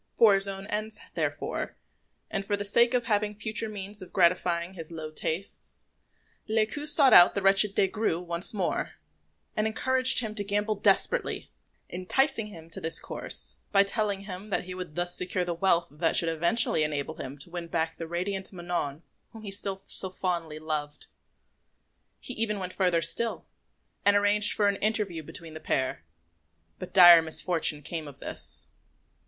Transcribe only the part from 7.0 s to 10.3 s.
out the wretched Des Grieux once more, and encouraged